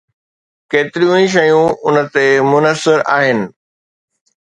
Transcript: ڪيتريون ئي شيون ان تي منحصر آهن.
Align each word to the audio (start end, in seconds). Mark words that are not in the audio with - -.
ڪيتريون 0.71 1.17
ئي 1.19 1.25
شيون 1.33 1.67
ان 1.85 1.95
تي 2.13 2.25
منحصر 2.51 2.99
آهن. 3.17 3.39